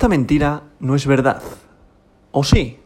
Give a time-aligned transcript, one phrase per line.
[0.00, 1.42] Esta mentira no es verdad.
[2.32, 2.78] ¿O sí?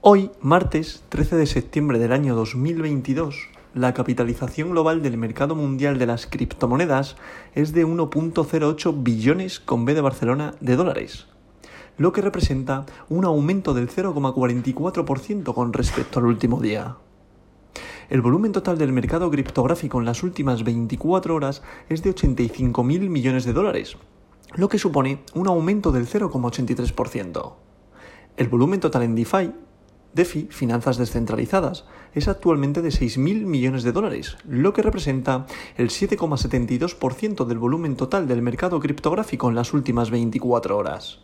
[0.00, 3.36] Hoy, martes 13 de septiembre del año 2022,
[3.72, 7.14] la capitalización global del mercado mundial de las criptomonedas
[7.54, 11.28] es de 1.08 billones con B de Barcelona de dólares,
[11.98, 16.96] lo que representa un aumento del 0,44% con respecto al último día.
[18.10, 23.44] El volumen total del mercado criptográfico en las últimas 24 horas es de 85.000 millones
[23.44, 23.96] de dólares,
[24.54, 27.52] lo que supone un aumento del 0,83%.
[28.36, 29.52] El volumen total en DeFi,
[30.14, 31.84] DeFi, finanzas descentralizadas,
[32.14, 38.26] es actualmente de 6.000 millones de dólares, lo que representa el 7,72% del volumen total
[38.26, 41.20] del mercado criptográfico en las últimas 24 horas.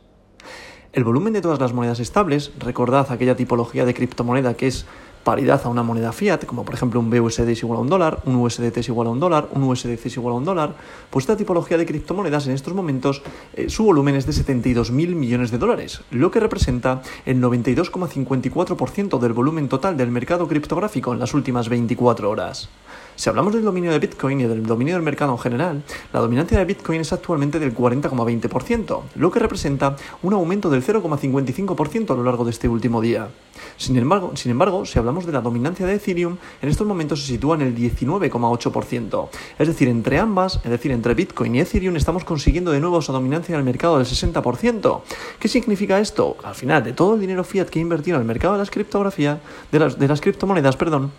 [0.93, 4.87] El volumen de todas las monedas estables, recordad aquella tipología de criptomoneda que es
[5.25, 8.21] paridad a una moneda fiat, como por ejemplo un BUSD es igual a un dólar,
[8.27, 10.75] un USDT es igual a un dólar, un USDC es igual a un dólar,
[11.11, 13.23] pues esta tipología de criptomonedas en estos momentos
[13.55, 19.33] eh, su volumen es de 72.000 millones de dólares, lo que representa el 92,54% del
[19.33, 22.69] volumen total del mercado criptográfico en las últimas 24 horas.
[23.17, 26.59] Si hablamos del dominio de Bitcoin y del dominio del mercado en general, la dominancia
[26.59, 32.25] de Bitcoin es actualmente del 40,20%, lo que representa un aumento del 0,55% a lo
[32.25, 33.29] largo de este último día.
[33.77, 37.29] Sin embargo, sin embargo, si hablamos de la dominancia de Ethereum, en estos momentos se
[37.29, 39.29] sitúa en el 19,8%.
[39.59, 43.13] Es decir, entre ambas, es decir, entre Bitcoin y Ethereum, estamos consiguiendo de nuevo esa
[43.13, 45.03] dominancia en el mercado del 60%.
[45.39, 46.37] ¿Qué significa esto?
[46.43, 48.71] Al final, de todo el dinero fiat que he invertido en el mercado de las
[48.71, 49.39] criptografías,
[49.71, 51.13] de las, de las criptomonedas, perdón,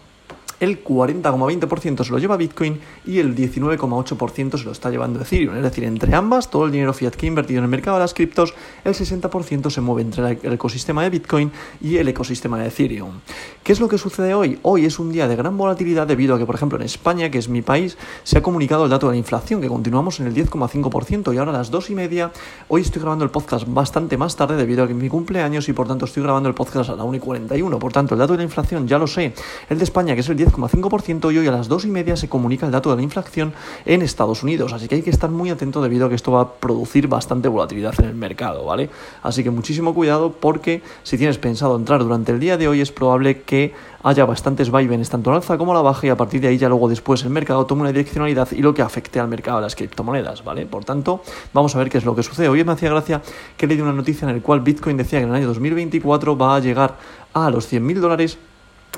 [0.60, 5.56] el 40,20% se lo lleva Bitcoin y el 19,8% se lo está llevando Ethereum.
[5.58, 8.04] Es decir, entre ambas, todo el dinero fiat que he invertido en el mercado de
[8.04, 12.68] las criptos, el 60% se mueve entre el ecosistema de Bitcoin y el ecosistema de
[12.68, 13.20] Ethereum.
[13.64, 14.60] ¿Qué es lo que sucede hoy?
[14.62, 17.38] Hoy es un día de gran volatilidad debido a que, por ejemplo, en España, que
[17.38, 20.36] es mi país, se ha comunicado el dato de la inflación, que continuamos en el
[20.36, 22.32] 10,5% y ahora a las 2 y media,
[22.68, 25.74] hoy estoy grabando el podcast bastante más tarde debido a que es mi cumpleaños y
[25.74, 27.80] por tanto estoy grabando el podcast a la 1 y 41.
[27.80, 29.34] Por tanto, el dato de la inflación ya lo sé.
[29.70, 32.16] El de España, que es el 10 10,5% y hoy a las 2 y media
[32.16, 33.54] se comunica el dato de la inflación
[33.86, 34.74] en Estados Unidos.
[34.74, 37.48] Así que hay que estar muy atento debido a que esto va a producir bastante
[37.48, 38.90] volatilidad en el mercado, ¿vale?
[39.24, 42.92] Así que muchísimo cuidado porque si tienes pensado entrar durante el día de hoy es
[42.92, 43.74] probable que
[44.04, 46.60] haya bastantes vaivenes tanto al alza como a la baja y a partir de ahí
[46.60, 49.64] ya luego después el mercado tome una direccionalidad y lo que afecte al mercado de
[49.64, 50.68] las criptomonedas, ¿vale?
[50.68, 51.24] Por tanto,
[51.54, 52.48] vamos a ver qué es lo que sucede.
[52.48, 53.22] Hoy me hacía gracia
[53.58, 56.56] que leí una noticia en la cual Bitcoin decía que en el año 2024 va
[56.56, 56.98] a llegar
[57.34, 58.38] a los 100.000 dólares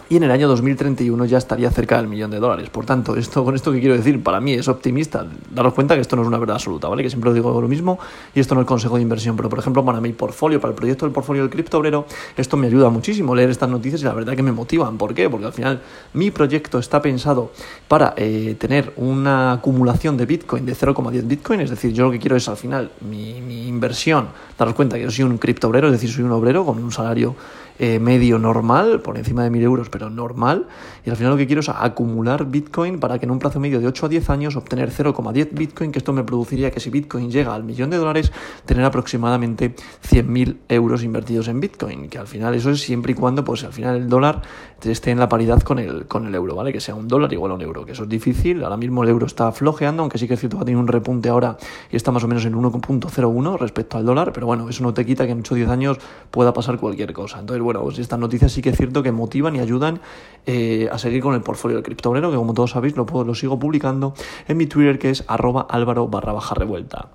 [0.09, 2.69] y en el año 2031 ya estaría cerca del millón de dólares.
[2.69, 5.25] Por tanto, esto con esto que quiero decir, para mí es optimista.
[5.51, 7.03] Daros cuenta que esto no es una verdad absoluta, ¿vale?
[7.03, 7.99] Que siempre os digo lo mismo
[8.33, 10.75] y esto no es consejo de inversión, pero por ejemplo, para mi portfolio, para el
[10.75, 12.05] proyecto del portfolio del cripto obrero,
[12.37, 14.97] esto me ayuda muchísimo leer estas noticias y la verdad que me motivan.
[14.97, 15.29] ¿Por qué?
[15.29, 15.81] Porque al final
[16.13, 17.51] mi proyecto está pensado
[17.87, 22.19] para eh, tener una acumulación de Bitcoin de 0,10 Bitcoin, es decir, yo lo que
[22.19, 25.87] quiero es al final mi, mi inversión, daros cuenta que yo soy un cripto obrero,
[25.87, 27.35] es decir, soy un obrero con un salario
[27.79, 30.67] eh, medio normal, por encima de 1000 euros, pero normal.
[31.05, 33.79] Y al final lo que quiero es acumular Bitcoin para que en un plazo medio
[33.79, 37.31] de 8 a 10 años obtener 0,10 Bitcoin, que esto me produciría que si Bitcoin
[37.31, 38.31] llega al millón de dólares,
[38.65, 39.75] tener aproximadamente
[40.09, 42.09] 100.000 euros invertidos en Bitcoin.
[42.09, 44.41] Que al final eso es siempre y cuando, pues al final el dólar
[44.83, 46.71] esté en la paridad con el, con el euro, ¿vale?
[46.71, 48.63] Que sea un dólar igual a un euro, que eso es difícil.
[48.63, 51.29] Ahora mismo el euro está flojeando, aunque sí que es cierto que tenido un repunte
[51.29, 51.57] ahora
[51.91, 55.05] y está más o menos en 1.01 respecto al dólar, pero bueno, eso no te
[55.05, 55.97] quita que en 8 o 10 años
[56.31, 57.39] pueda pasar cualquier cosa.
[57.39, 59.99] Entonces, bueno, pues estas noticias sí que es cierto que motivan y ayudan
[60.45, 63.35] eh, a seguir con el portfolio del criptobrero, que como todos sabéis lo, puedo, lo
[63.35, 64.13] sigo publicando
[64.47, 67.09] en mi Twitter que es arroba álvaro barra baja revuelta.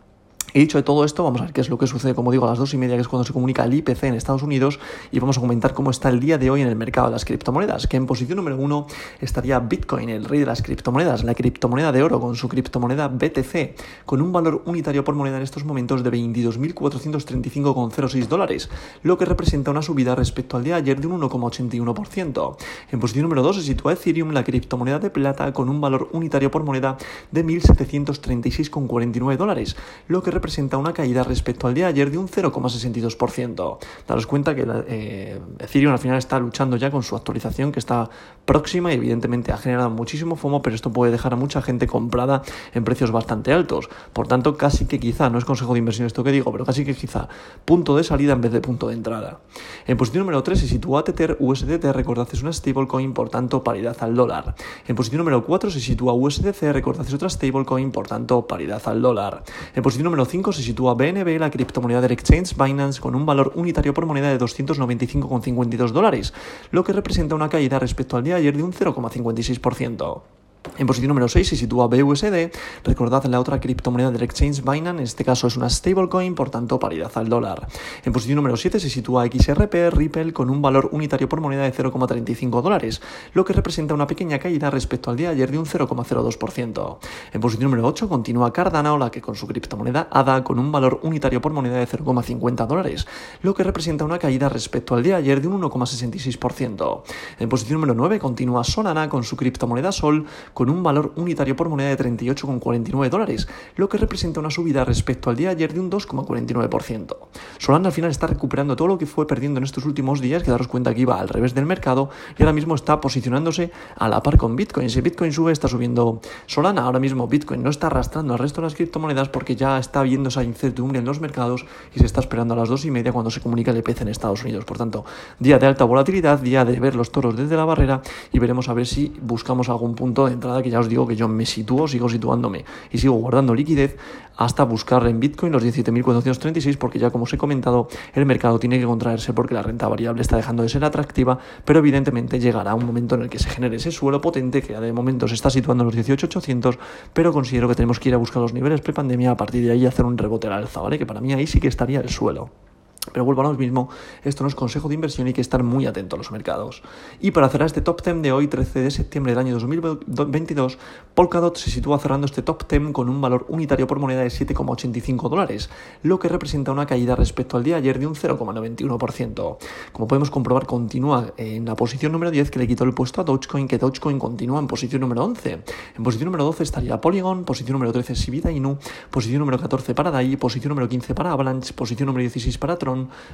[0.54, 2.44] He dicho de todo esto, vamos a ver qué es lo que sucede, como digo,
[2.44, 4.80] a las dos y media, que es cuando se comunica el IPC en Estados Unidos,
[5.10, 7.24] y vamos a comentar cómo está el día de hoy en el mercado de las
[7.24, 8.86] criptomonedas, que en posición número uno
[9.22, 14.04] estaría Bitcoin, el rey de las criptomonedas, la criptomoneda de oro con su criptomoneda BTC,
[14.04, 18.68] con un valor unitario por moneda en estos momentos de 22.435,06 dólares,
[19.02, 22.56] lo que representa una subida respecto al día de ayer de un 1,81%.
[22.92, 26.50] En posición número dos se sitúa Ethereum, la criptomoneda de plata, con un valor unitario
[26.50, 26.98] por moneda
[27.30, 29.76] de 1.736,49 dólares,
[30.08, 30.41] lo que representa
[30.78, 33.78] una caída respecto al día de ayer de un 0,62%.
[34.06, 38.10] Daros cuenta que eh, Ethereum al final está luchando ya con su actualización que está
[38.44, 42.42] próxima y evidentemente ha generado muchísimo FOMO, pero esto puede dejar a mucha gente comprada
[42.74, 43.88] en precios bastante altos.
[44.12, 46.84] Por tanto, casi que quizá, no es consejo de inversión esto que digo, pero casi
[46.84, 47.28] que quizá
[47.64, 49.40] punto de salida en vez de punto de entrada.
[49.86, 53.96] En posición número 3 se sitúa Tether USDT, recordad es una stablecoin, por tanto paridad
[54.00, 54.54] al dólar.
[54.86, 59.02] En posición número 4 se sitúa USDC, recordad es otra stablecoin, por tanto paridad al
[59.02, 59.44] dólar.
[59.74, 63.52] En posición número 5 se sitúa BNB, la criptomoneda del exchange Binance, con un valor
[63.54, 66.32] unitario por moneda de 295,52 dólares,
[66.70, 70.41] lo que representa una caída respecto al día de ayer de un 0,56%.
[70.78, 72.50] En posición número 6 se sitúa BUSD.
[72.84, 76.78] Recordad la otra criptomoneda del exchange Binance, en este caso es una stablecoin, por tanto
[76.78, 77.68] paridad al dólar.
[78.04, 81.74] En posición número 7 se sitúa XRP Ripple con un valor unitario por moneda de
[81.74, 83.02] 0,35 dólares,
[83.34, 86.98] lo que representa una pequeña caída respecto al día de ayer de un 0,02%.
[87.34, 91.00] En posición número 8 continúa Cardano, la que con su criptomoneda ADA con un valor
[91.02, 93.06] unitario por moneda de 0,50 dólares,
[93.42, 97.02] lo que representa una caída respecto al día de ayer de un 1,66%.
[97.40, 100.26] En posición número 9 continúa Solana con su criptomoneda Sol
[100.70, 105.36] un valor unitario por moneda de 38,49 dólares, lo que representa una subida respecto al
[105.36, 107.16] día de ayer de un 2,49%.
[107.58, 110.50] Solana al final está recuperando todo lo que fue perdiendo en estos últimos días, que
[110.50, 114.22] daros cuenta que iba al revés del mercado y ahora mismo está posicionándose a la
[114.22, 114.90] par con Bitcoin.
[114.90, 116.82] Si Bitcoin sube, está subiendo Solana.
[116.82, 120.28] Ahora mismo Bitcoin no está arrastrando al resto de las criptomonedas porque ya está viendo
[120.28, 123.30] esa incertidumbre en los mercados y se está esperando a las dos y media cuando
[123.30, 124.64] se comunica el EPC en Estados Unidos.
[124.64, 125.04] Por tanto,
[125.38, 128.74] día de alta volatilidad, día de ver los toros desde la barrera y veremos a
[128.74, 131.86] ver si buscamos algún punto de entrada que ya os digo que yo me sitúo,
[131.86, 133.96] sigo situándome y sigo guardando liquidez
[134.36, 138.80] hasta buscar en Bitcoin los 17.436 porque ya como os he comentado el mercado tiene
[138.80, 142.86] que contraerse porque la renta variable está dejando de ser atractiva pero evidentemente llegará un
[142.86, 145.84] momento en el que se genere ese suelo potente que de momento se está situando
[145.84, 146.78] en los 18.800
[147.12, 149.86] pero considero que tenemos que ir a buscar los niveles prepandemia a partir de ahí
[149.86, 150.98] hacer un rebote al alza, ¿vale?
[150.98, 152.71] Que para mí ahí sí que estaría el suelo.
[153.10, 153.88] Pero vuelvo a lo mismo,
[154.22, 156.82] esto no es consejo de inversión y hay que estar muy atento a los mercados.
[157.20, 160.78] Y para cerrar este top 10 de hoy, 13 de septiembre del año 2022,
[161.14, 165.28] Polkadot se sitúa cerrando este top 10 con un valor unitario por moneda de 7,85
[165.28, 165.68] dólares,
[166.04, 169.56] lo que representa una caída respecto al día de ayer de un 0,91%.
[169.92, 173.24] Como podemos comprobar, continúa en la posición número 10 que le quitó el puesto a
[173.24, 175.62] Dogecoin, que Dogecoin continúa en posición número 11.
[175.96, 178.78] En posición número 12 estaría Polygon, posición número 13 Sibida Inu,
[179.10, 182.91] posición número 14 para DAI, posición número 15 para Avalanche, posición número 16 para Tron,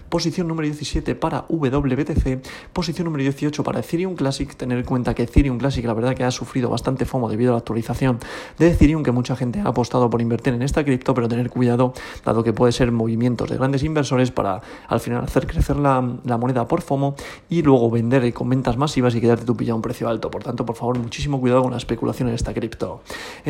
[0.09, 2.41] posición número 17 para WBTC,
[2.73, 6.25] posición número 18 para Ethereum Classic, tener en cuenta que Ethereum Classic la verdad que
[6.25, 8.19] ha sufrido bastante FOMO debido a la actualización
[8.59, 11.93] de Ethereum, que mucha gente ha apostado por invertir en esta cripto, pero tener cuidado
[12.25, 16.69] dado que puede ser movimientos de grandes inversores para al final hacer crecer la, moneda
[16.69, 17.15] por FOMO
[17.49, 20.31] y luego vender con ventas masivas y quedarte tú pillado a un precio alto.
[20.31, 23.03] Por tanto, por favor, muchísimo cuidado con la especulación en esta cripto.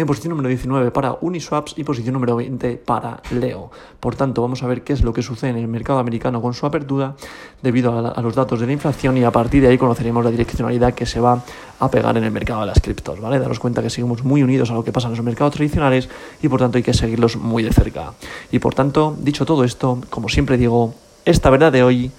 [0.07, 3.71] Posición número 19 para Uniswaps y posición número 20 para Leo.
[4.01, 6.55] Por tanto, vamos a ver qué es lo que sucede en el mercado americano con
[6.55, 7.15] su apertura
[7.62, 10.95] debido a, los datos de la inflación y a partir de ahí conoceremos la direccionalidad
[10.95, 11.43] que se va
[11.81, 13.39] a pegar en el mercado de las criptos, ¿vale?
[13.39, 16.09] Daros cuenta que seguimos muy unidos a lo que pasa en los mercados tradicionales
[16.43, 18.12] y por tanto hay que seguirlos muy de cerca.
[18.50, 22.11] Y por tanto, dicho todo esto, como siempre digo, esta verdad de hoy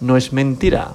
[0.00, 0.92] no es mentira.